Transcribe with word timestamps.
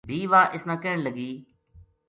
بھی 0.09 0.19
واہ 0.31 0.51
اس 0.55 0.63
نا 0.67 0.75
کہن 0.83 0.99
لگی 1.05 1.31